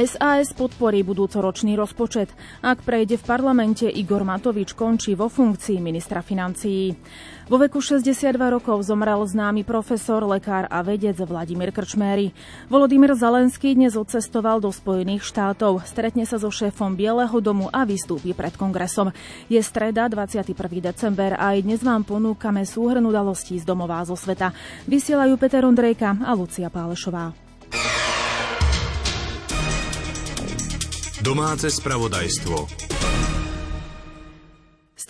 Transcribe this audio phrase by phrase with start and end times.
[0.00, 2.32] SAS podporí budúcoročný rozpočet.
[2.64, 6.96] Ak prejde v parlamente, Igor Matovič končí vo funkcii ministra financií.
[7.50, 12.32] Vo veku 62 rokov zomrel známy profesor, lekár a vedec Vladimír Krčméry.
[12.72, 15.84] Volodymyr Zelenský dnes odcestoval do Spojených štátov.
[15.84, 19.12] Stretne sa so šéfom Bieleho domu a vystúpi pred kongresom.
[19.52, 20.56] Je streda 21.
[20.80, 24.54] december a aj dnes vám ponúkame súhrn udalostí z domová zo sveta.
[24.88, 27.50] Vysielajú Peter Ondrejka a Lucia Pálešová.
[31.20, 32.99] Domáce spravodajstvo.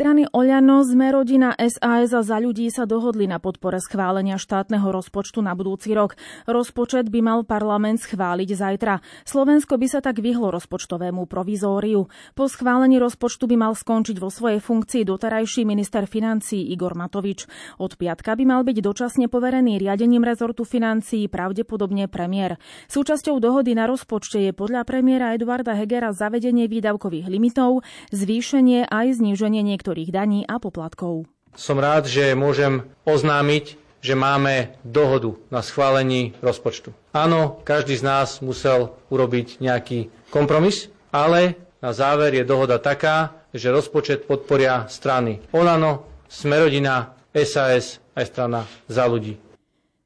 [0.01, 5.45] Strany Oľano, Sme rodina, SAS a za ľudí sa dohodli na podpore schválenia štátneho rozpočtu
[5.45, 6.17] na budúci rok.
[6.49, 9.05] Rozpočet by mal parlament schváliť zajtra.
[9.29, 12.09] Slovensko by sa tak vyhlo rozpočtovému provizóriu.
[12.33, 17.45] Po schválení rozpočtu by mal skončiť vo svojej funkcii doterajší minister financí Igor Matovič.
[17.77, 22.57] Od piatka by mal byť dočasne poverený riadením rezortu financií pravdepodobne premiér.
[22.89, 27.85] Súčasťou dohody na rozpočte je podľa premiéra Eduarda Hegera zavedenie výdavkových limitov,
[28.17, 31.27] zvýšenie aj zníženie niektorých daní a poplatkov.
[31.59, 36.95] Som rád, že môžem oznámiť, že máme dohodu na schválení rozpočtu.
[37.13, 43.75] Áno, každý z nás musel urobiť nejaký kompromis, ale na záver je dohoda taká, že
[43.75, 49.50] rozpočet podporia strany Olano, Smerodina, SAS aj strana za ľudí.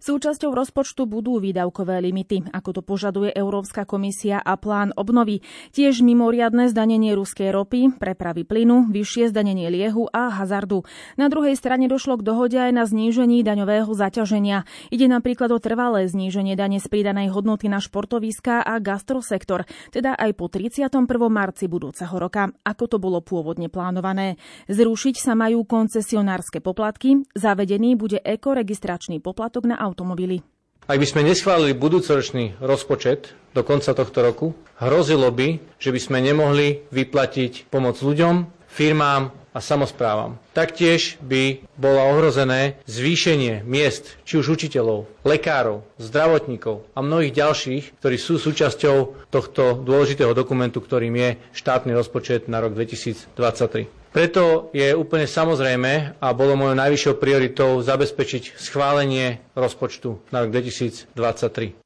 [0.04, 5.40] Súčasťou rozpočtu budú výdavkové limity, ako to požaduje Európska komisia a plán obnovy.
[5.72, 10.84] Tiež mimoriadne zdanenie ruskej ropy, prepravy plynu, vyššie zdanenie liehu a hazardu.
[11.16, 14.68] Na druhej strane došlo k dohode aj na znížení daňového zaťaženia.
[14.92, 20.36] Ide napríklad o trvalé zníženie dane z pridanej hodnoty na športoviská a gastrosektor, teda aj
[20.36, 21.00] po 31.
[21.32, 24.36] marci budúceho roka, ako to bolo pôvodne plánované.
[24.68, 30.42] Zrušiť sa majú koncesionárske poplatky, zavedený bude ekoregistračný poplatok na auto automobily.
[30.84, 34.46] Ak by sme neschválili budúcoročný rozpočet do konca tohto roku,
[34.82, 40.36] hrozilo by, že by sme nemohli vyplatiť pomoc ľuďom, firmám a samozprávam.
[40.50, 48.16] Taktiež by bolo ohrozené zvýšenie miest či už učiteľov, lekárov, zdravotníkov a mnohých ďalších, ktorí
[48.18, 54.03] sú súčasťou tohto dôležitého dokumentu, ktorým je štátny rozpočet na rok 2023.
[54.14, 61.83] Preto je úplne samozrejme a bolo mojou najvyššou prioritou zabezpečiť schválenie rozpočtu na rok 2023.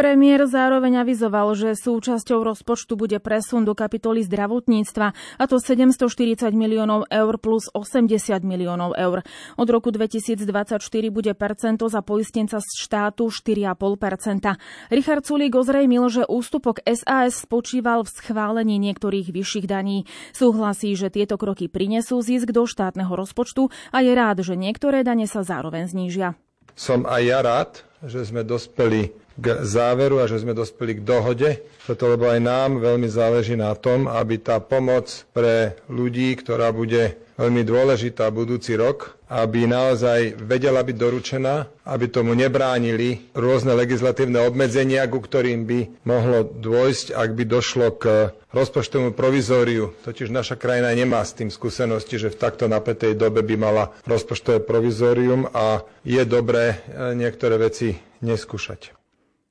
[0.00, 7.04] Premiér zároveň avizoval, že súčasťou rozpočtu bude presun do kapitoly zdravotníctva, a to 740 miliónov
[7.12, 9.20] eur plus 80 miliónov eur.
[9.60, 10.80] Od roku 2024
[11.12, 14.56] bude percento za poistenca z štátu 4,5
[14.88, 20.08] Richard Sulík ozrejmil, že ústupok SAS spočíval v schválení niektorých vyšších daní.
[20.32, 25.28] Súhlasí, že tieto kroky prinesú zisk do štátneho rozpočtu a je rád, že niektoré dane
[25.28, 26.40] sa zároveň znížia.
[26.72, 31.64] Som aj ja rád, že sme dospeli k záveru a že sme dospeli k dohode,
[31.88, 37.16] preto lebo aj nám veľmi záleží na tom, aby tá pomoc pre ľudí, ktorá bude
[37.40, 41.54] veľmi dôležitá budúci rok, aby naozaj vedela byť doručená,
[41.88, 48.04] aby tomu nebránili rôzne legislatívne obmedzenia, ku ktorým by mohlo dôjsť, ak by došlo k
[48.52, 49.96] rozpočtovému provizóriu.
[50.04, 54.60] Totiž naša krajina nemá s tým skúsenosti, že v takto napätej dobe by mala rozpočtové
[54.60, 58.99] provizórium a je dobré eh, niektoré veci neskúšať.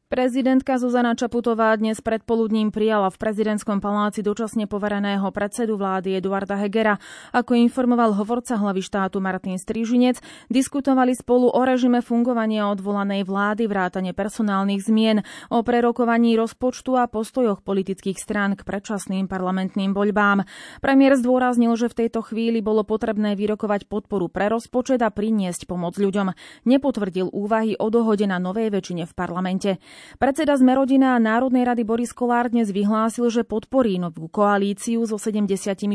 [0.09, 6.97] Prezidentka Zuzana Čaputová dnes predpoludním prijala v prezidentskom paláci dočasne povereného predsedu vlády Eduarda Hegera.
[7.29, 10.17] Ako informoval hovorca hlavy štátu Martin Strižinec,
[10.49, 15.21] diskutovali spolu o režime fungovania odvolanej vlády, vrátane personálnych zmien,
[15.53, 20.41] o prerokovaní rozpočtu a postojoch politických strán k predčasným parlamentným voľbám.
[20.81, 26.01] Premiér zdôraznil, že v tejto chvíli bolo potrebné vyrokovať podporu pre rozpočet a priniesť pomoc
[26.01, 26.33] ľuďom.
[26.65, 29.77] Nepotvrdil úvahy o dohode na novej väčšine v parlamente.
[30.19, 35.85] Predseda Zmerodina a Národnej rady Boris Kolár dnes vyhlásil, že podporí novú koalíciu so 76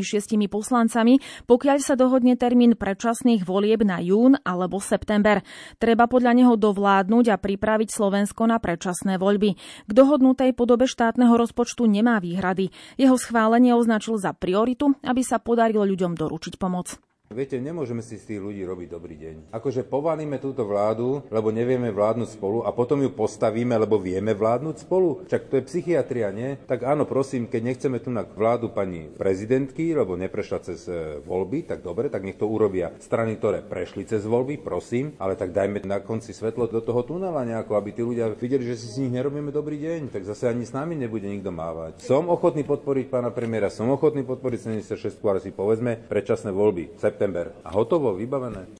[0.49, 5.45] poslancami, pokiaľ sa dohodne termín predčasných volieb na jún alebo september.
[5.77, 9.55] Treba podľa neho dovládnuť a pripraviť Slovensko na predčasné voľby.
[9.87, 12.73] K dohodnutej podobe štátneho rozpočtu nemá výhrady.
[12.97, 16.97] Jeho schválenie označil za prioritu, aby sa podarilo ľuďom doručiť pomoc.
[17.33, 19.35] Viete, nemôžeme si z tých ľudí robiť dobrý deň.
[19.49, 24.85] Akože povalíme túto vládu, lebo nevieme vládnuť spolu a potom ju postavíme, lebo vieme vládnuť
[24.85, 25.25] spolu.
[25.25, 26.53] Však to je psychiatria, nie?
[26.69, 31.65] Tak áno, prosím, keď nechceme tu na vládu pani prezidentky, lebo neprešla cez e, voľby,
[31.65, 35.81] tak dobre, tak nech to urobia strany, ktoré prešli cez voľby, prosím, ale tak dajme
[35.81, 39.17] na konci svetlo do toho tunela nejako, aby tí ľudia videli, že si z nich
[39.17, 42.05] nerobíme dobrý deň, tak zase ani s nami nebude nikto mávať.
[42.05, 47.55] Som ochotný podporiť pána premiéra, som ochotný podporiť 76, ale si povedzme predčasné voľby september.
[47.63, 48.75] A hotovo, vybavené.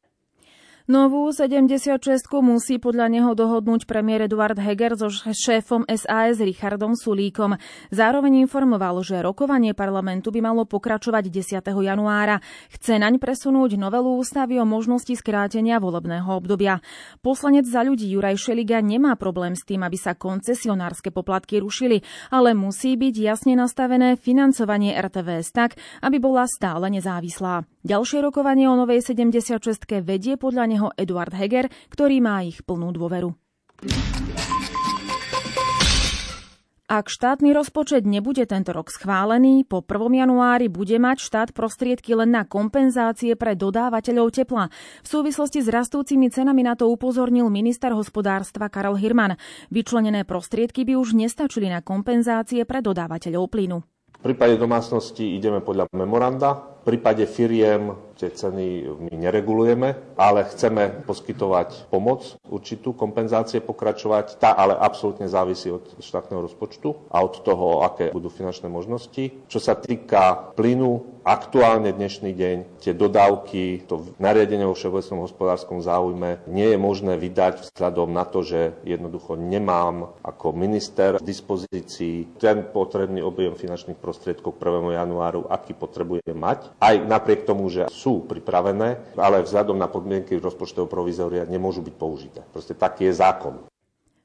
[0.86, 1.98] Novú 76
[2.46, 7.58] musí podľa neho dohodnúť premiér Eduard Heger so šéfom SAS Richardom Sulíkom.
[7.90, 11.66] Zároveň informoval, že rokovanie parlamentu by malo pokračovať 10.
[11.66, 12.38] januára.
[12.70, 16.86] Chce naň presunúť novelu ústavy o možnosti skrátenia volebného obdobia.
[17.26, 22.54] Poslanec za ľudí Juraj Šeliga nemá problém s tým, aby sa koncesionárske poplatky rušili, ale
[22.54, 27.66] musí byť jasne nastavené financovanie RTVS tak, aby bola stále nezávislá.
[27.86, 29.62] Ďalšie rokovanie o novej 76
[30.02, 33.38] vedie podľa neho Eduard Heger, ktorý má ich plnú dôveru.
[36.90, 40.02] Ak štátny rozpočet nebude tento rok schválený, po 1.
[40.18, 44.74] januári bude mať štát prostriedky len na kompenzácie pre dodávateľov tepla.
[45.06, 49.38] V súvislosti s rastúcimi cenami na to upozornil minister hospodárstva Karel Hirman.
[49.70, 53.78] Vyčlenené prostriedky by už nestačili na kompenzácie pre dodávateľov plynu.
[53.86, 56.75] V prípade domácnosti ideme podľa memoranda.
[56.86, 64.40] Prípade firiem tie ceny my neregulujeme, ale chceme poskytovať pomoc, určitú kompenzácie pokračovať.
[64.40, 69.36] Tá ale absolútne závisí od štátneho rozpočtu a od toho, aké budú finančné možnosti.
[69.52, 76.46] Čo sa týka plynu, aktuálne dnešný deň tie dodávky, to nariadenie vo všeobecnom hospodárskom záujme
[76.48, 82.64] nie je možné vydať vzhľadom na to, že jednoducho nemám ako minister v dispozícii ten
[82.70, 85.02] potrebný objem finančných prostriedkov k 1.
[85.02, 86.75] januáru, aký potrebujem mať.
[86.76, 92.40] Aj napriek tomu, že sú pripravené, ale vzhľadom na podmienky rozpočtového provizória nemôžu byť použité.
[92.52, 93.54] Proste taký je zákon.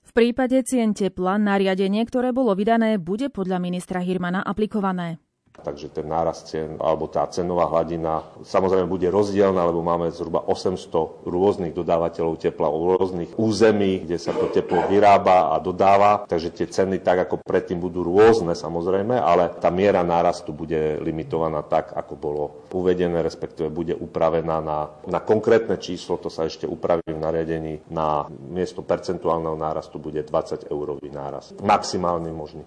[0.03, 5.23] V prípade cien tepla nariadenie, ktoré bolo vydané, bude podľa ministra Hirmana aplikované.
[5.61, 11.29] Takže ten nárast cien alebo tá cenová hladina samozrejme bude rozdielna, lebo máme zhruba 800
[11.29, 16.25] rôznych dodávateľov tepla o rôznych území, kde sa to teplo vyrába a dodáva.
[16.25, 21.61] Takže tie ceny tak ako predtým budú rôzne samozrejme, ale tá miera nárastu bude limitovaná
[21.63, 22.43] tak, ako bolo
[22.73, 28.25] uvedené, respektíve bude upravená na, na konkrétne číslo, to sa ešte upraví v nariadení, na
[28.49, 31.59] miesto percentuálneho nárastu bude 20 eurový nárast.
[31.61, 32.65] Maximálny možný.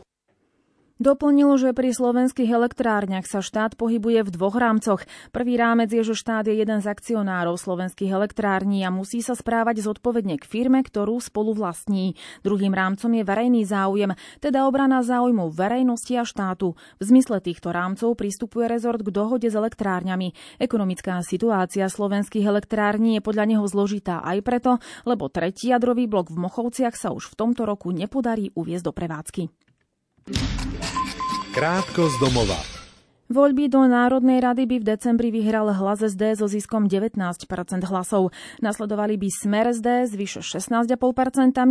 [1.03, 5.03] Doplnil, že pri slovenských elektrárniach sa štát pohybuje v dvoch rámcoch.
[5.35, 9.83] Prvý rámec je, že štát je jeden z akcionárov slovenských elektrární a musí sa správať
[9.83, 12.15] zodpovedne k firme, ktorú spolu vlastní.
[12.47, 16.71] Druhým rámcom je verejný záujem, teda obrana záujmov verejnosti a štátu.
[16.71, 20.31] V zmysle týchto rámcov pristupuje rezort k dohode s elektrárňami.
[20.55, 26.47] Ekonomická situácia slovenských elektrární je podľa neho zložitá aj preto, lebo tretí jadrový blok v
[26.47, 29.72] Mochovciach sa už v tomto roku nepodarí uviezť do prevádzky.
[31.53, 32.72] Krátko z domova.
[33.31, 37.23] Voľby do Národnej rady by v decembri vyhral hlas SD so ziskom 19%
[37.87, 38.35] hlasov.
[38.59, 40.99] Nasledovali by Smer SD s vyše 16,5%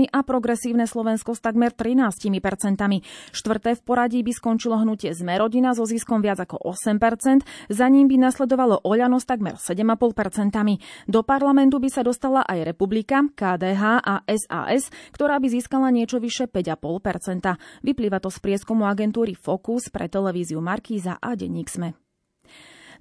[0.09, 2.17] a Progresívne Slovensko s takmer 13%
[3.37, 8.33] Štvrté v poradí by skončilo hnutie Zmerodina so ziskom viac ako 8% za ním by
[8.33, 10.57] nasledovalo Oľano s takmer 7,5%
[11.05, 16.49] Do parlamentu by sa dostala aj Republika, KDH a SAS, ktorá by získala niečo vyše
[16.49, 21.99] 5,5% Vyplýva to z prieskumu agentúry Focus pre televíziu Markíza a denník SME.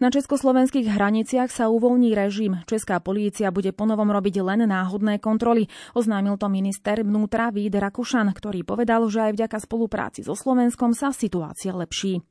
[0.01, 2.57] Na československých hraniciach sa uvoľní režim.
[2.65, 5.69] Česká polícia bude ponovom robiť len náhodné kontroly.
[5.93, 11.13] Oznámil to minister vnútra Vít Rakušan, ktorý povedal, že aj vďaka spolupráci so Slovenskom sa
[11.13, 12.25] situácia lepší.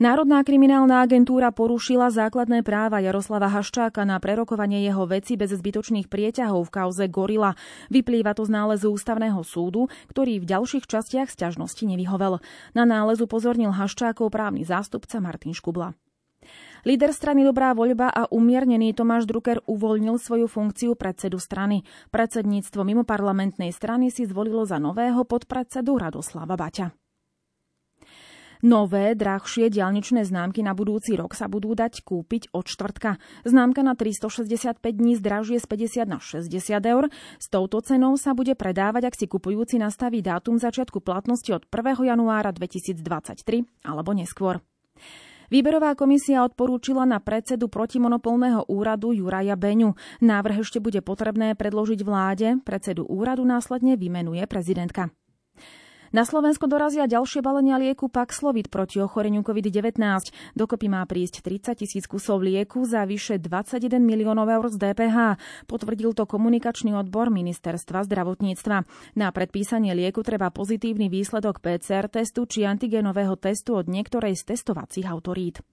[0.00, 6.64] Národná kriminálna agentúra porušila základné práva Jaroslava Haščáka na prerokovanie jeho veci bez zbytočných prieťahov
[6.64, 7.52] v kauze Gorila.
[7.92, 12.40] Vyplýva to z nálezu ústavného súdu, ktorý v ďalších častiach sťažnosti nevyhovel.
[12.72, 15.92] Na nálezu pozornil Haščákov právny zástupca Martin Škubla.
[16.82, 21.86] Líder strany Dobrá voľba a umiernený Tomáš Drucker uvoľnil svoju funkciu predsedu strany.
[22.10, 27.01] Predsedníctvo mimo parlamentnej strany si zvolilo za nového podpredsedu Radoslava Baťa.
[28.62, 33.18] Nové, drahšie dialničné známky na budúci rok sa budú dať kúpiť od štvrtka.
[33.42, 37.10] Známka na 365 dní zdražuje z 50 na 60 eur.
[37.42, 42.06] S touto cenou sa bude predávať, ak si kupujúci nastaví dátum začiatku platnosti od 1.
[42.06, 43.02] januára 2023
[43.82, 44.62] alebo neskôr.
[45.50, 49.98] Výberová komisia odporúčila na predsedu protimonopolného úradu Juraja Beňu.
[50.22, 55.10] Návrh ešte bude potrebné predložiť vláde, predsedu úradu následne vymenuje prezidentka.
[56.12, 59.96] Na Slovensko dorazia ďalšie balenia lieku Paxlovid proti ochoreniu COVID-19.
[60.52, 65.40] Dokopy má prísť 30 tisíc kusov lieku za vyše 21 miliónov eur z DPH.
[65.64, 68.84] Potvrdil to komunikačný odbor ministerstva zdravotníctva.
[69.16, 75.08] Na predpísanie lieku treba pozitívny výsledok PCR testu či antigenového testu od niektorej z testovacích
[75.08, 75.64] autorít.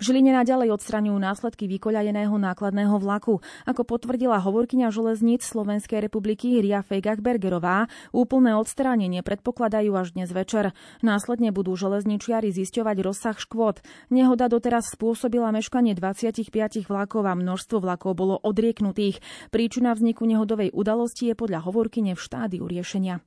[0.00, 3.44] V Žiline naďalej odstraňujú následky vykoľajeného nákladného vlaku.
[3.68, 10.72] Ako potvrdila hovorkyňa železníc Slovenskej republiky Ria Fejgach-Bergerová, úplné odstránenie predpokladajú až dnes večer.
[11.04, 13.84] Následne budú železničiari zisťovať rozsah škôd.
[14.08, 16.48] Nehoda doteraz spôsobila meškanie 25
[16.88, 19.20] vlakov a množstvo vlakov bolo odrieknutých.
[19.52, 23.20] Príčina vzniku nehodovej udalosti je podľa hovorkyne v štádiu riešenia.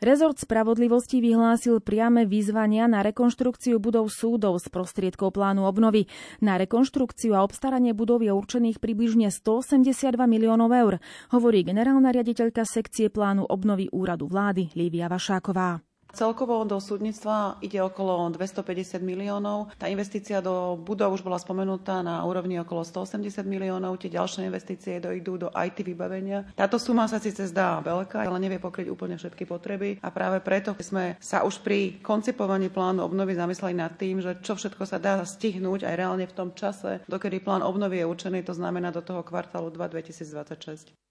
[0.00, 6.08] Rezort spravodlivosti vyhlásil priame výzvania na rekonštrukciu budov súdov z prostriedkov plánu obnovy.
[6.40, 10.94] Na rekonštrukciu a obstaranie budov je určených približne 182 miliónov eur,
[11.36, 15.89] hovorí generálna riaditeľka sekcie plánu obnovy úradu vlády Lívia Vašáková.
[16.10, 19.70] Celkovo do súdnictva ide okolo 250 miliónov.
[19.78, 23.98] Tá investícia do budov už bola spomenutá na úrovni okolo 180 miliónov.
[24.00, 26.46] Tie ďalšie investície dojdú do IT vybavenia.
[26.58, 30.74] Táto suma sa síce zdá veľká, ale nevie pokryť úplne všetky potreby a práve preto
[30.82, 35.22] sme sa už pri koncipovaní plánu obnovy zamysleli nad tým, že čo všetko sa dá
[35.22, 39.22] stihnúť aj reálne v tom čase, dokedy plán obnovy je určený, to znamená do toho
[39.22, 41.09] kvartálu 2 2026.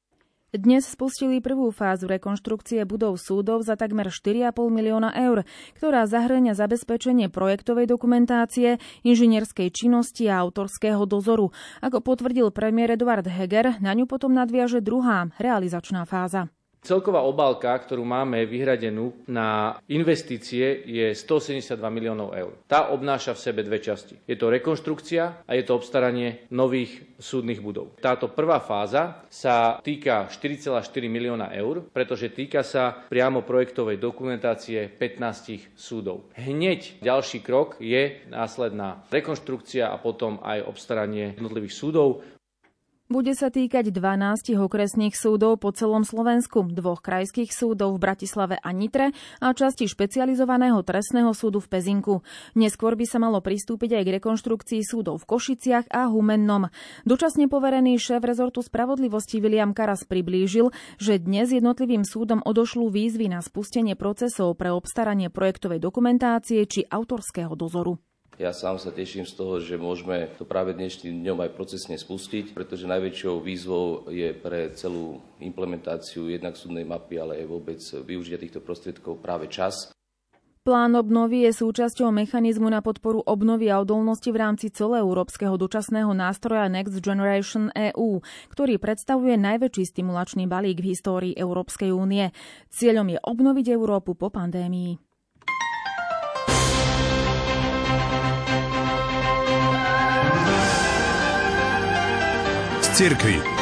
[0.50, 5.46] Dnes spustili prvú fázu rekonštrukcie budov súdov za takmer 4,5 milióna eur,
[5.78, 11.54] ktorá zahrania zabezpečenie projektovej dokumentácie, inžinierskej činnosti a autorského dozoru.
[11.86, 16.50] Ako potvrdil premiér Eduard Heger, na ňu potom nadviaže druhá, realizačná fáza.
[16.80, 22.56] Celková obálka, ktorú máme vyhradenú na investície, je 172 miliónov eur.
[22.72, 24.16] Tá obnáša v sebe dve časti.
[24.24, 28.00] Je to rekonštrukcia a je to obstaranie nových súdnych budov.
[28.00, 30.80] Táto prvá fáza sa týka 4,4
[31.12, 36.32] milióna eur, pretože týka sa priamo projektovej dokumentácie 15 súdov.
[36.40, 42.24] Hneď ďalší krok je následná rekonštrukcia a potom aj obstaranie jednotlivých súdov.
[43.10, 48.70] Bude sa týkať 12 okresných súdov po celom Slovensku, dvoch krajských súdov v Bratislave a
[48.70, 52.22] Nitre a časti špecializovaného trestného súdu v Pezinku.
[52.54, 56.70] Neskôr by sa malo pristúpiť aj k rekonštrukcii súdov v Košiciach a Humennom.
[57.02, 60.70] Dočasne poverený šéf rezortu spravodlivosti William Karas priblížil,
[61.02, 67.58] že dnes jednotlivým súdom odošľú výzvy na spustenie procesov pre obstaranie projektovej dokumentácie či autorského
[67.58, 67.98] dozoru.
[68.40, 72.56] Ja sám sa teším z toho, že môžeme to práve dnešným dňom aj procesne spustiť,
[72.56, 78.64] pretože najväčšou výzvou je pre celú implementáciu jednak súdnej mapy, ale aj vôbec využitia týchto
[78.64, 79.92] prostriedkov práve čas.
[80.64, 86.72] Plán obnovy je súčasťou mechanizmu na podporu obnovy a odolnosti v rámci celoeurópskeho dočasného nástroja
[86.72, 88.24] Next Generation EU,
[88.56, 92.32] ktorý predstavuje najväčší stimulačný balík v histórii Európskej únie.
[92.72, 95.09] Cieľom je obnoviť Európu po pandémii.
[103.00, 103.59] церкви.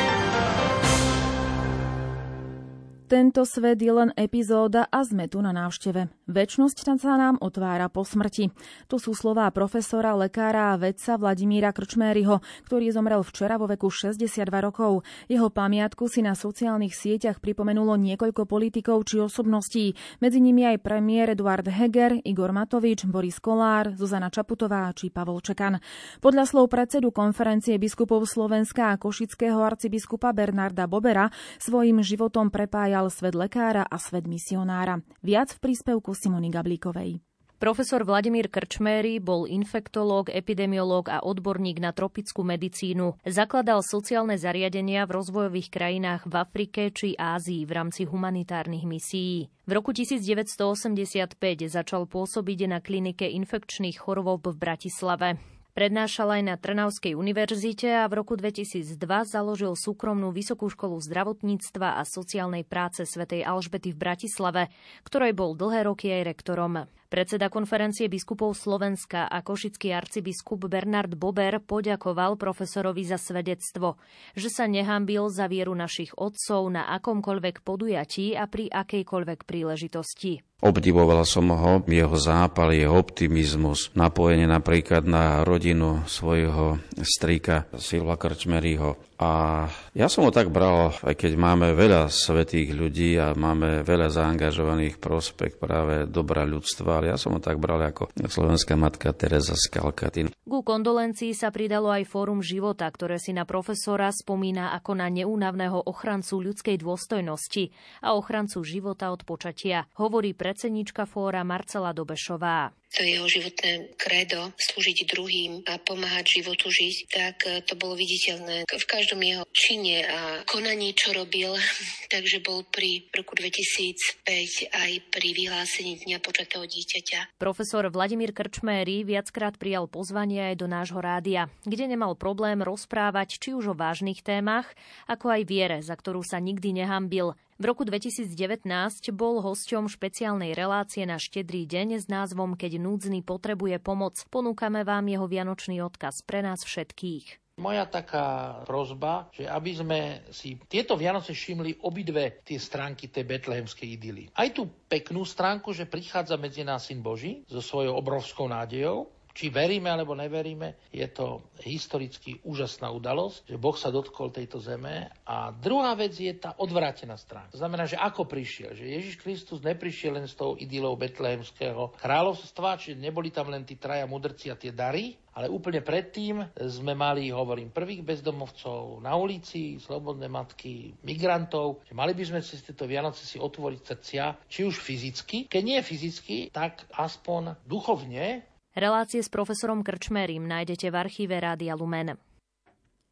[3.07, 6.11] Tento svet je len epizóda a sme tu na návšteve.
[6.27, 8.51] Večnosť sa nám otvára po smrti.
[8.91, 14.51] To sú slová profesora, lekára a vedca Vladimíra Krčméryho, ktorý zomrel včera vo veku 62
[14.59, 15.07] rokov.
[15.31, 21.31] Jeho pamiatku si na sociálnych sieťach pripomenulo niekoľko politikov či osobností, medzi nimi aj premiér
[21.31, 25.79] Eduard Heger, Igor Matovič, Boris Kolár, Zuzana Čaputová či Pavol Čekan.
[26.19, 33.13] Podľa slov predsedu konferencie biskupov Slovenska a košického arcibiskupa Bernarda Bobera svojim životom prepája prijal
[33.13, 35.05] svet lekára a svet misionára.
[35.21, 37.21] Viac v príspevku Simony Gablíkovej.
[37.61, 43.21] Profesor Vladimír Krčméry bol infektológ, epidemiológ a odborník na tropickú medicínu.
[43.21, 49.53] Zakladal sociálne zariadenia v rozvojových krajinách v Afrike či Ázii v rámci humanitárnych misií.
[49.69, 51.37] V roku 1985
[51.69, 55.56] začal pôsobiť na klinike infekčných chorôb v Bratislave.
[55.77, 58.97] Prednášal aj na Trnavskej univerzite a v roku 2002
[59.29, 64.73] založil súkromnú vysokú školu zdravotníctva a sociálnej práce svätej Alžbety v Bratislave,
[65.05, 66.89] ktorej bol dlhé roky aj rektorom.
[67.13, 74.01] Predseda konferencie biskupov Slovenska a košický arcibiskup Bernard Bober poďakoval profesorovi za svedectvo,
[74.33, 80.41] že sa nehambil za vieru našich otcov na akomkoľvek podujatí a pri akejkoľvek príležitosti.
[80.57, 88.97] Obdivoval som ho, jeho zápal, jeho optimizmus, napojenie napríklad na rodinu svojho strýka Silva Krčmeryho.
[89.17, 89.65] A
[89.97, 95.01] ja som ho tak bral, aj keď máme veľa svetých ľudí a máme veľa zaangažovaných
[95.01, 99.73] prospekt práve dobra ľudstva, ale ja som ho tak bral ako slovenská matka Teresa z
[99.73, 100.21] Kalkaty.
[100.45, 105.89] Ku kondolencii sa pridalo aj Fórum života, ktoré si na profesora spomína ako na neúnavného
[105.89, 107.73] ochrancu ľudskej dôstojnosti
[108.05, 112.71] a ochrancu života od počatia, hovorí predsednička fóra Marcela Dobešová.
[112.95, 117.35] To je jeho životné krédo, slúžiť druhým a pomáhať životu žiť, tak
[117.67, 121.51] to bolo viditeľné v každom jeho čine a konaní, čo robil.
[122.15, 127.35] Takže bol pri roku 2005 aj pri vyhlásení Dňa počatého dieťaťa.
[127.35, 133.51] Profesor Vladimír Krčméry viackrát prijal pozvanie aj do nášho rádia, kde nemal problém rozprávať či
[133.51, 134.71] už o vážnych témach,
[135.11, 137.35] ako aj viere, za ktorú sa nikdy nehambil.
[137.57, 138.69] V roku 2019
[139.17, 144.21] bol hosťom špeciálnej relácie na štedrý deň s názvom Keď núdzny potrebuje pomoc.
[144.29, 147.57] Ponúkame vám jeho vianočný odkaz pre nás všetkých.
[147.57, 149.99] Moja taká prozba, že aby sme
[150.29, 154.29] si tieto Vianoce všimli obidve tie stránky tej betlehemskej idyly.
[154.37, 159.53] Aj tú peknú stránku, že prichádza medzi nás Syn Boží so svojou obrovskou nádejou, či
[159.53, 165.13] veríme alebo neveríme, je to historicky úžasná udalosť, že Boh sa dotkol tejto zeme.
[165.29, 167.45] A druhá vec je tá odvrátená strana.
[167.53, 172.81] To znamená, že ako prišiel, že Ježiš Kristus neprišiel len s tou idylou betlehemského kráľovstva,
[172.81, 177.29] čiže neboli tam len tí traja mudrci a tie dary, ale úplne predtým sme mali,
[177.29, 181.85] hovorím, prvých bezdomovcov na ulici, slobodné matky, migrantov.
[181.93, 185.45] Mali by sme cez tieto Vianoce si otvoriť srdcia, či už fyzicky.
[185.45, 192.13] Keď nie fyzicky, tak aspoň duchovne Relácie s profesorom Krčmerim nájdete v archíve Rádia Lumen.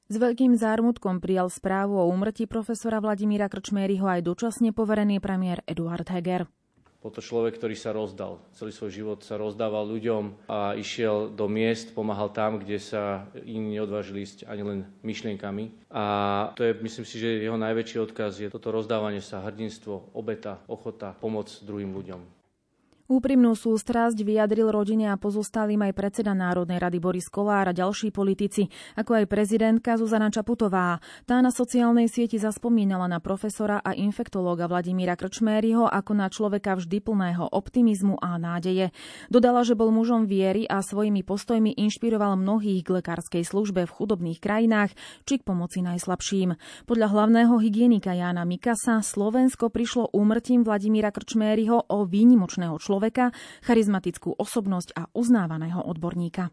[0.05, 6.05] S veľkým zármutkom prijal správu o úmrtí profesora Vladimíra Krčméryho aj dočasne poverený premiér Eduard
[6.05, 6.45] Heger.
[7.01, 8.45] Bol to človek, ktorý sa rozdal.
[8.53, 13.81] Celý svoj život sa rozdával ľuďom a išiel do miest, pomáhal tam, kde sa iní
[13.81, 15.89] neodvážili ísť ani len myšlienkami.
[15.89, 16.03] A
[16.53, 21.17] to je, myslím si, že jeho najväčší odkaz je toto rozdávanie sa, hrdinstvo, obeta, ochota,
[21.17, 22.34] pomoc druhým ľuďom.
[23.05, 28.65] Úprimnú sústrasť vyjadril rodine a pozostalým aj predseda Národnej rady Boris Kolár a ďalší politici,
[28.97, 30.97] ako aj prezidentka Zuzana Čaputová.
[31.29, 36.97] Tá na sociálnej sieti zaspomínala na profesora a infektológa Vladimíra Krčméryho ako na človeka vždy
[37.05, 38.89] plného optimizmu a nádeje.
[39.29, 44.41] Dodala, že bol mužom viery a svojimi postojmi inšpiroval mnohých k lekárskej službe v chudobných
[44.41, 44.97] krajinách
[45.29, 46.57] či k pomoci najslabším.
[46.89, 53.35] Podľa hlavného hygienika Jána Mikasa Slovensko prišlo úmrtím Vladimíra Krčméryho o výnimočného človeka človeka,
[53.67, 56.47] charizmatickú osobnosť a uznávaného odborníka.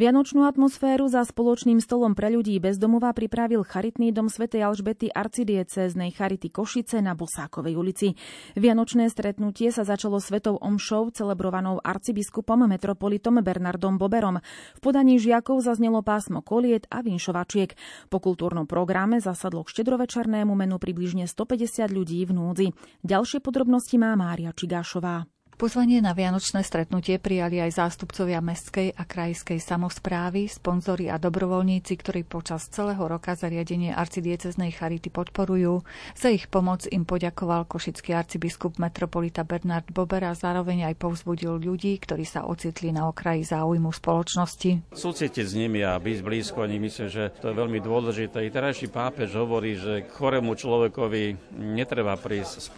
[0.00, 6.48] Vianočnú atmosféru za spoločným stolom pre ľudí bezdomová pripravil charitný dom svätej Alžbety arcidiecéznej Charity
[6.48, 8.16] Košice na Bosákovej ulici.
[8.56, 14.40] Vianočné stretnutie sa začalo svetou omšou celebrovanou arcibiskupom metropolitom Bernardom Boberom.
[14.72, 17.76] V podaní žiakov zaznelo pásmo koliet a vinšovačiek.
[18.08, 22.66] Po kultúrnom programe zasadlo k štedrovečernému menu približne 150 ľudí v núdzi.
[23.04, 25.28] Ďalšie podrobnosti má Mária Čigášová.
[25.60, 32.24] Pozvanie na vianočné stretnutie prijali aj zástupcovia mestskej a krajskej samozprávy, sponzori a dobrovoľníci, ktorí
[32.24, 35.84] počas celého roka zariadenie arcidieceznej charity podporujú.
[36.16, 41.92] Za ich pomoc im poďakoval košický arcibiskup metropolita Bernard Bober a zároveň aj povzbudil ľudí,
[42.00, 44.96] ktorí sa ocitli na okraji záujmu spoločnosti.
[44.96, 48.48] Súcitiť s nimi a byť blízko nimi, myslím, že to je veľmi dôležité.
[48.48, 52.72] I terajší pápež hovorí, že k chorému človekovi netreba prísť s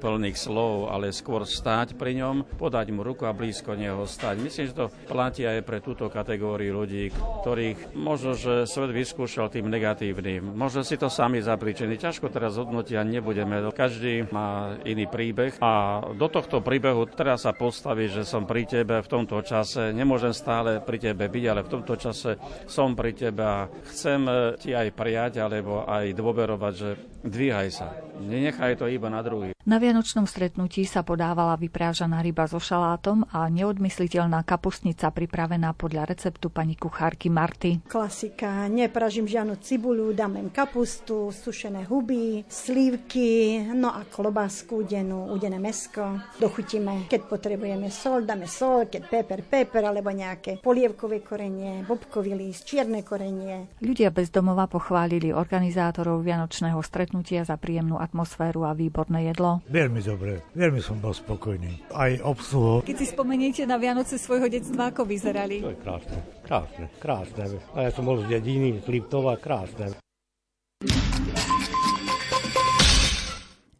[0.00, 4.38] plných slov, ale skôr stáť pri ňom, podať mu ruku a blízko neho stať.
[4.38, 7.10] Myslím, že to platí aj pre túto kategóriu ľudí,
[7.42, 10.54] ktorých možno, že svet vyskúšal tým negatívnym.
[10.54, 11.98] Možno si to sami zapričení.
[11.98, 13.58] Ťažko teraz hodnotia nebudeme.
[13.74, 19.02] Každý má iný príbeh a do tohto príbehu teraz sa postaví, že som pri tebe
[19.02, 19.90] v tomto čase.
[19.90, 22.38] Nemôžem stále pri tebe byť, ale v tomto čase
[22.70, 24.30] som pri tebe a chcem
[24.62, 26.90] ti aj prijať alebo aj dôverovať, že
[27.26, 27.90] dvíhaj sa.
[28.22, 29.56] Nenechaj to iba na druhý.
[29.66, 31.58] Na vianočnom stretnutí sa podávala
[31.96, 37.88] vyprážaná ryba so šalátom a neodmysliteľná kapustnica pripravená podľa receptu pani kuchárky Marty.
[37.88, 45.56] Klasika, nepražím žiadnu cibuľu, dám len kapustu, sušené huby, slívky, no a klobásku udenú, udené
[45.56, 46.20] mesko.
[46.36, 52.68] Dochutíme, keď potrebujeme sol, dáme sol, keď peper, peper, alebo nejaké polievkové korenie, bobkový list,
[52.68, 53.80] čierne korenie.
[53.80, 59.64] Ľudia bez domova pochválili organizátorov vianočného stretnutia za príjemnú atmosféru a výborné jedlo.
[59.72, 61.75] Veľmi dobre, veľmi som bol spokojný.
[61.92, 62.84] Aj obsluho.
[62.86, 65.60] Keď si spomeniete na Vianoce svojho detstva, ako vyzerali?
[65.60, 67.42] To je krásne, krásne, krásne.
[67.74, 69.96] A ja som bol z dediny, z Liptova, krásne.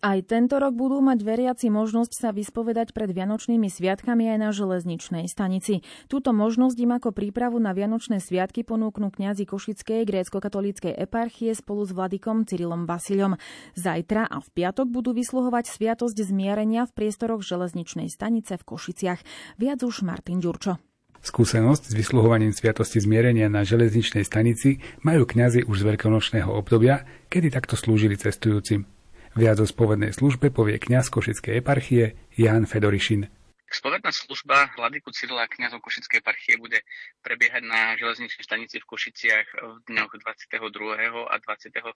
[0.06, 5.26] Aj tento rok budú mať veriaci možnosť sa vyspovedať pred Vianočnými sviatkami aj na železničnej
[5.26, 5.82] stanici.
[6.06, 11.90] Túto možnosť im ako prípravu na Vianočné sviatky ponúknú kňazi Košickej grécko-katolíckej eparchie spolu s
[11.90, 13.34] vladikom Cyrilom Vasilom.
[13.74, 19.20] Zajtra a v piatok budú vysluhovať sviatosť zmierenia v priestoroch železničnej stanice v Košiciach.
[19.58, 20.78] Viac už Martin Ďurčo.
[21.18, 27.50] Skúsenosť s vysluhovaním Sviatosti zmierenia na železničnej stanici majú kňazi už z veľkonočného obdobia, kedy
[27.50, 28.95] takto slúžili cestujúcim.
[29.36, 33.28] Viac o spovednej službe povie kňaz Košickej eparchie Jan Fedorišin.
[33.68, 36.80] Spovedná služba Vladyku Cyrila kniazov Košickej parchie bude
[37.20, 41.28] prebiehať na železničnej stanici v Košiciach v dňoch 22.
[41.28, 41.92] a 23.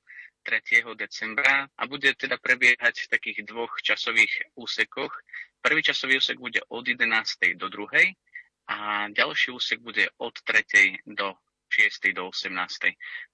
[1.00, 5.16] decembra a bude teda prebiehať v takých dvoch časových úsekoch.
[5.64, 7.08] Prvý časový úsek bude od 11.
[7.56, 8.12] do 2.
[8.68, 11.08] a ďalší úsek bude od 3.
[11.08, 12.10] do 6.
[12.12, 12.50] do 18.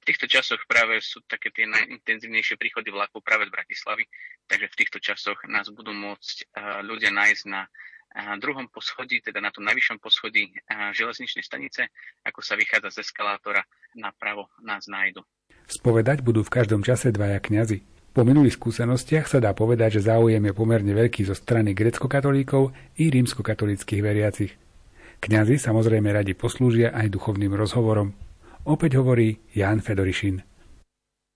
[0.01, 4.05] V týchto časoch práve sú také tie najintenzívnejšie príchody vlakov práve z Bratislavy,
[4.45, 7.65] takže v týchto časoch nás budú môcť eh, ľudia nájsť na
[8.41, 10.49] druhom poschodí, teda na tom najvyššom poschodí
[10.97, 11.93] železničnej stanice,
[12.25, 13.61] ako sa vychádza z eskalátora
[13.93, 15.21] napravo, nás nájdu.
[15.69, 17.85] Spovedať budú v každom čase dvaja kňazi.
[18.17, 23.13] Po minulých skúsenostiach sa dá povedať, že záujem je pomerne veľký zo strany grecko-katolíkov i
[23.13, 24.57] rímsko-katolíckých veriacich.
[25.21, 28.17] Kňazi samozrejme radi poslúžia aj duchovným rozhovorom.
[28.67, 30.43] Opäť hovorí Ján Fedorišin.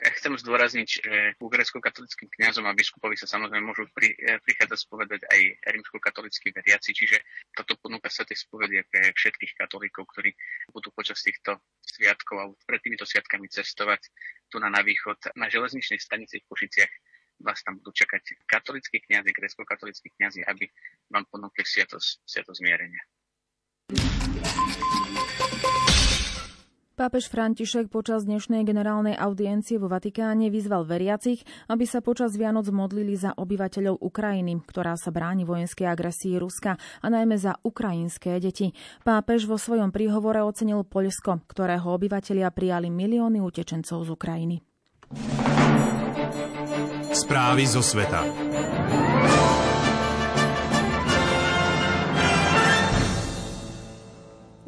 [0.01, 5.21] Chcem zdôrazniť, že ku grecko-katolickým kňazom a biskupovi sa samozrejme môžu pri, eh, prichádzať spovedať
[5.31, 5.41] aj
[5.79, 7.23] rímsko-katolíckí veriaci, čiže
[7.55, 10.35] toto ponúka sa tej spovede pre všetkých katolíkov, ktorí
[10.75, 14.11] budú počas týchto sviatkov alebo pred týmito sviatkami cestovať
[14.51, 16.93] tu na, na východ na železničnej stanici v Košiciach
[17.41, 20.69] vás tam budú čakať katolickí kňazi, grecko-katolickí kňazi, aby
[21.09, 23.01] vám ponúkli sviatosť, sviatosť zmierenia.
[27.01, 31.41] Pápež František počas dnešnej generálnej audiencie vo Vatikáne vyzval veriacich,
[31.73, 37.07] aby sa počas Vianoc modlili za obyvateľov Ukrajiny, ktorá sa bráni vojenskej agresii Ruska a
[37.09, 38.77] najmä za ukrajinské deti.
[39.01, 44.57] Pápež vo svojom príhovore ocenil Poľsko, ktorého obyvatelia prijali milióny utečencov z Ukrajiny.
[47.17, 48.50] Správy zo sveta.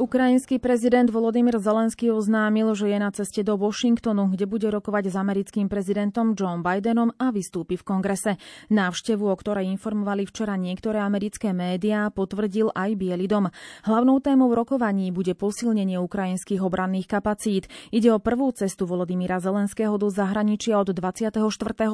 [0.01, 5.21] Ukrajinský prezident Volodymyr Zelenský oznámil, že je na ceste do Washingtonu, kde bude rokovať s
[5.21, 8.41] americkým prezidentom Joe Bidenom a vystúpi v kongrese.
[8.73, 13.53] Návštevu, o ktorej informovali včera niektoré americké médiá, potvrdil aj Bielý dom.
[13.85, 17.69] Hlavnou témou rokovaní bude posilnenie ukrajinských obranných kapacít.
[17.93, 21.37] Ide o prvú cestu Volodymyra Zelenského do zahraničia od 24.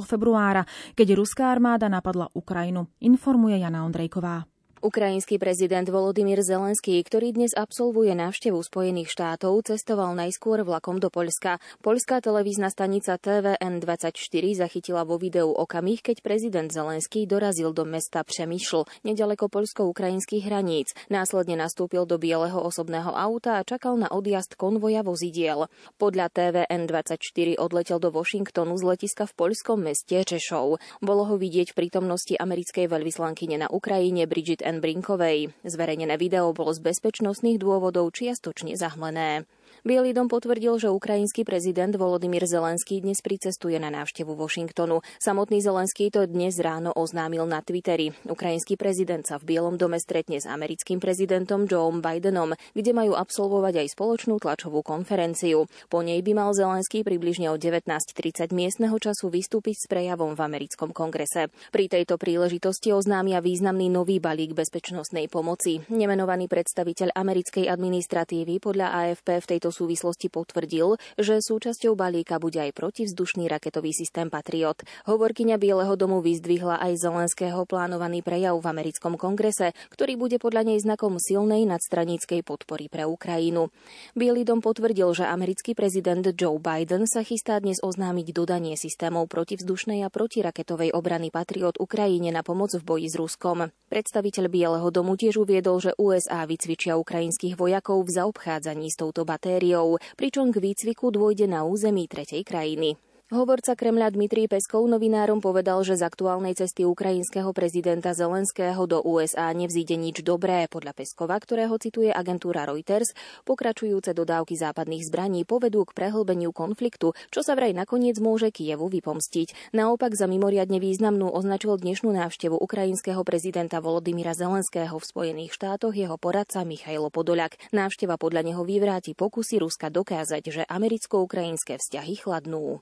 [0.06, 4.57] februára, keď ruská armáda napadla Ukrajinu, informuje Jana Ondrejková.
[4.78, 11.58] Ukrajinský prezident Volodymyr Zelenský, ktorý dnes absolvuje návštevu Spojených štátov, cestoval najskôr vlakom do Poľska.
[11.82, 18.86] Poľská televízna stanica TVN24 zachytila vo videu okamih, keď prezident Zelenský dorazil do mesta Přemýšl,
[19.02, 20.94] nedaleko poľsko-ukrajinských hraníc.
[21.10, 25.66] Následne nastúpil do bieleho osobného auta a čakal na odjazd konvoja vozidiel.
[25.98, 30.78] Podľa TVN24 odletel do Washingtonu z letiska v poľskom meste Češov.
[31.02, 34.84] Bolo ho vidieť v prítomnosti americkej veľvyslankyne na Ukrajine Bridget N.
[34.84, 35.56] Brinkovej.
[35.64, 39.48] Zverejnené video bolo z bezpečnostných dôvodov čiastočne zahmlené.
[39.86, 45.06] Bielý dom potvrdil, že ukrajinský prezident Volodymyr Zelenský dnes pricestuje na návštevu Washingtonu.
[45.22, 48.10] Samotný Zelenský to dnes ráno oznámil na Twitteri.
[48.26, 53.86] Ukrajinský prezident sa v Bielom dome stretne s americkým prezidentom Joe Bidenom, kde majú absolvovať
[53.86, 55.70] aj spoločnú tlačovú konferenciu.
[55.86, 60.90] Po nej by mal Zelenský približne o 19.30 miestneho času vystúpiť s prejavom v americkom
[60.90, 61.54] kongrese.
[61.70, 65.86] Pri tejto príležitosti oznámia významný nový balík bezpečnostnej pomoci.
[65.86, 72.56] Nemenovaný predstaviteľ americkej administratívy podľa AFP v tejto tejto súvislosti potvrdil, že súčasťou balíka bude
[72.56, 74.80] aj protivzdušný raketový systém Patriot.
[75.04, 80.80] Hovorkyňa Bieleho domu vyzdvihla aj Zelenského plánovaný prejav v americkom kongrese, ktorý bude podľa nej
[80.80, 83.68] znakom silnej nadstraníckej podpory pre Ukrajinu.
[84.16, 90.00] Bielý dom potvrdil, že americký prezident Joe Biden sa chystá dnes oznámiť dodanie systémov protivzdušnej
[90.00, 93.68] a protiraketovej obrany Patriot Ukrajine na pomoc v boji s Ruskom.
[93.92, 99.57] Predstaviteľ Bieleho domu tiež uviedol, že USA vycvičia ukrajinských vojakov v zaobchádzaní s touto batériou
[99.58, 103.07] batériou, pričom k výcviku dôjde na území tretej krajiny.
[103.28, 109.52] Hovorca Kremľa Dmitrij Peskov novinárom povedal, že z aktuálnej cesty ukrajinského prezidenta Zelenského do USA
[109.52, 110.64] nevzíde nič dobré.
[110.64, 113.12] Podľa Peskova, ktorého cituje agentúra Reuters,
[113.44, 119.76] pokračujúce dodávky západných zbraní povedú k prehlbeniu konfliktu, čo sa vraj nakoniec môže Kievu vypomstiť.
[119.76, 126.16] Naopak za mimoriadne významnú označil dnešnú návštevu ukrajinského prezidenta Volodymyra Zelenského v Spojených štátoch jeho
[126.16, 127.60] poradca Michailo Podoliak.
[127.76, 132.80] Návšteva podľa neho vyvráti pokusy Ruska dokázať, že americko-ukrajinské vzťahy chladnú.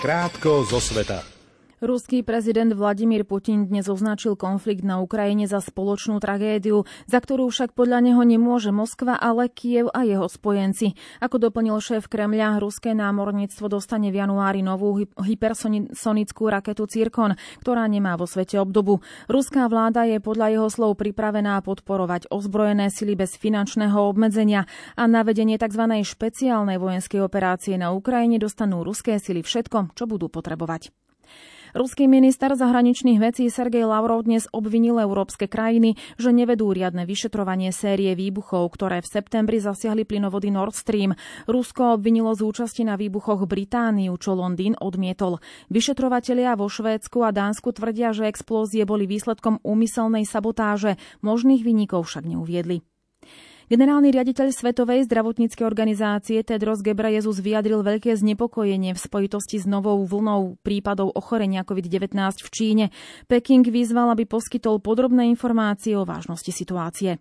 [0.00, 1.37] Krátko zo sveta.
[1.78, 7.70] Ruský prezident Vladimír Putin dnes označil konflikt na Ukrajine za spoločnú tragédiu, za ktorú však
[7.70, 10.98] podľa neho nemôže Moskva, ale Kiev a jeho spojenci.
[11.22, 18.18] Ako doplnil šéf Kremľa, ruské námorníctvo dostane v januári novú hypersonickú raketu Cirkon, ktorá nemá
[18.18, 18.98] vo svete obdobu.
[19.30, 24.66] Ruská vláda je podľa jeho slov pripravená podporovať ozbrojené sily bez finančného obmedzenia
[24.98, 25.94] a na vedenie tzv.
[26.02, 31.07] špeciálnej vojenskej operácie na Ukrajine dostanú ruské sily všetko, čo budú potrebovať.
[31.76, 38.16] Ruský minister zahraničných vecí Sergej Lavrov dnes obvinil európske krajiny, že nevedú riadne vyšetrovanie série
[38.16, 41.12] výbuchov, ktoré v septembri zasiahli plynovody Nord Stream.
[41.44, 45.44] Rusko obvinilo z účasti na výbuchoch Britániu, čo Londýn odmietol.
[45.68, 52.24] Vyšetrovatelia vo Švédsku a Dánsku tvrdia, že explózie boli výsledkom úmyselnej sabotáže, možných vynikov však
[52.32, 52.80] neuviedli.
[53.68, 60.56] Generálny riaditeľ Svetovej zdravotníckej organizácie Tedros Ghebreyesus vyjadril veľké znepokojenie v spojitosti s novou vlnou
[60.64, 62.84] prípadov ochorenia COVID-19 v Číne.
[63.28, 67.20] Peking vyzval, aby poskytol podrobné informácie o vážnosti situácie.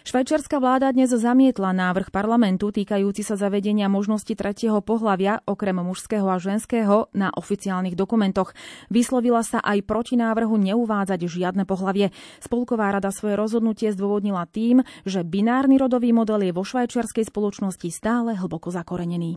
[0.00, 6.40] Švajčiarska vláda dnes zamietla návrh parlamentu týkajúci sa zavedenia možnosti tretieho pohlavia okrem mužského a
[6.40, 8.56] ženského na oficiálnych dokumentoch.
[8.88, 12.16] Vyslovila sa aj proti návrhu neuvádzať žiadne pohlavie.
[12.40, 18.32] Spolková rada svoje rozhodnutie zdôvodnila tým, že binárny rodový model je vo švajčiarskej spoločnosti stále
[18.40, 19.36] hlboko zakorenený.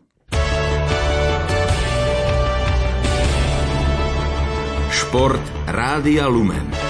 [4.95, 6.82] Šport Rádia Lumen.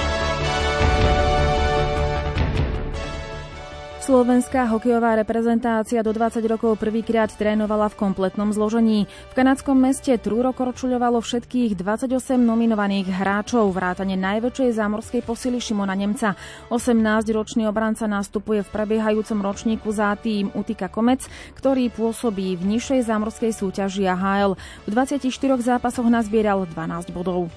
[4.04, 9.08] Slovenská hokejová reprezentácia do 20 rokov prvýkrát trénovala v kompletnom zložení.
[9.32, 16.36] V kanadskom meste Trúro korčuľovalo všetkých 28 nominovaných hráčov, vrátane najväčšej zámorskej posily Šimona Nemca.
[16.68, 21.24] 18-ročný obranca nastupuje v prebiehajúcom ročníku za tým Utika Komec,
[21.56, 24.60] ktorý pôsobí v nižšej zámorskej súťaži AHL.
[24.84, 25.32] V 24
[25.63, 27.48] zápasoch nazbieral 12 bodov.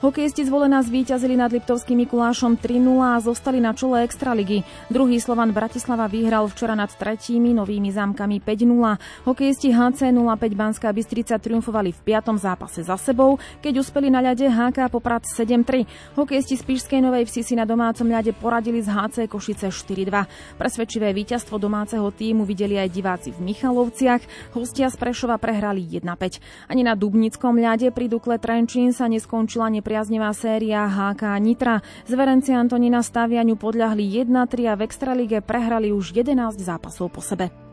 [0.00, 4.64] Hokejisti zvolená zvíťazili nad Liptovským Mikulášom 3-0 a zostali na čele Extraligy.
[4.88, 9.28] Druhý Slovan Bratislava vyhral včera nad tretími novými zámkami 5-0.
[9.28, 14.48] Hokejisti HC 05 Banská Bystrica triumfovali v piatom zápase za sebou, keď uspeli na ľade
[14.48, 16.16] HK Poprad 7-3.
[16.16, 20.56] Hokejisti z Pišskej Novej Vsi si na domácom ľade poradili z HC Košice 4-2.
[20.56, 24.56] Presvedčivé víťazstvo domáceho týmu videli aj diváci v Michalovciach.
[24.56, 26.72] Hostia z Prešova prehrali 1-5.
[26.72, 31.82] Ani na Dubnickom ľade pri Dukle Trenčín sa neskončila nepr- priaznivá séria HK Nitra.
[32.06, 37.69] Zverenci Antonina stavianiu podľahli 1-3 a v Extralige prehrali už 11 zápasov po sebe.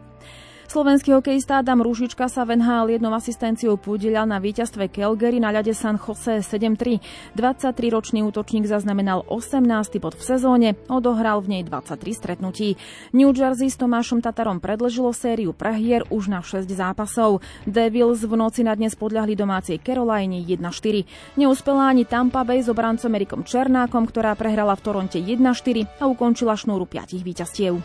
[0.68, 5.72] Slovenský hokejista Adam Rúžička sa v NHL jednou asistenciou podielal na víťazstve Calgary na ľade
[5.72, 7.00] San Jose 7-3.
[7.40, 9.64] 23-ročný útočník zaznamenal 18.
[10.04, 12.76] bod v sezóne, odohral v nej 23 stretnutí.
[13.16, 17.40] New Jersey s Tomášom Tatarom predlžilo sériu prehier už na 6 zápasov.
[17.64, 21.40] Devils v noci na dnes podľahli domácej Caroline 1-4.
[21.40, 26.60] Neúspela ani Tampa Bay s obrancom Erikom Černákom, ktorá prehrala v Toronte 1-4 a ukončila
[26.60, 27.80] šnúru 5 víťazstiev.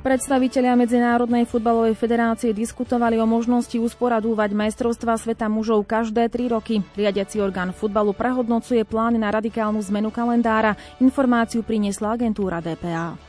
[0.00, 6.80] Predstavitelia Medzinárodnej futbalovej federácie diskutovali o možnosti usporadúvať majstrovstva sveta mužov každé tri roky.
[6.96, 10.72] Riadiaci orgán futbalu prehodnocuje plány na radikálnu zmenu kalendára.
[11.04, 13.20] Informáciu priniesla agentúra DPA.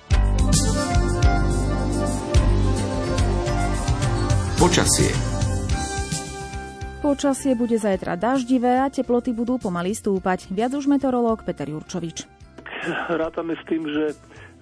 [4.55, 5.11] Počasie
[7.03, 10.47] Počasie bude zajtra daždivé a teploty budú pomaly stúpať.
[10.47, 12.40] Viac už meteorológ Peter Jurčovič.
[13.21, 14.17] Rátame s tým, že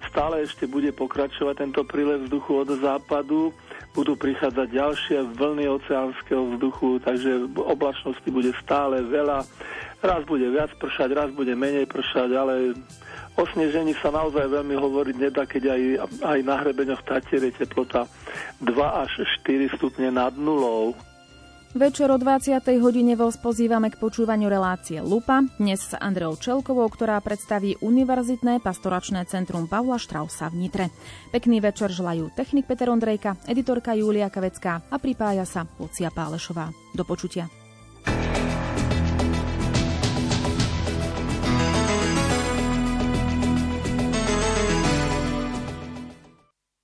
[0.08, 3.52] stále ešte bude pokračovať tento prílev vzduchu od západu,
[3.92, 9.44] budú prichádzať ďalšie vlny oceánskeho vzduchu, takže oblačnosti bude stále veľa.
[10.00, 12.72] Raz bude viac pršať, raz bude menej pršať, ale
[13.36, 15.82] o snežení sa naozaj veľmi hovoriť nedá, keď aj,
[16.24, 18.08] aj na hrebeňoch Tatier je teplota
[18.64, 19.12] 2 až
[19.44, 20.96] 4 stupne nad nulou.
[21.70, 22.66] Večer o 20.
[22.82, 29.22] hodine vás pozývame k počúvaniu relácie Lupa, dnes s Andreou Čelkovou, ktorá predstaví Univerzitné pastoračné
[29.30, 30.90] centrum Pavla Štrausa v Nitre.
[31.30, 36.74] Pekný večer želajú technik Peter Ondrejka, editorka Julia Kavecká a pripája sa Lucia Pálešová.
[36.90, 37.46] Do počutia.